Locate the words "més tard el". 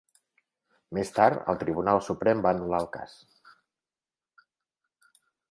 0.97-1.59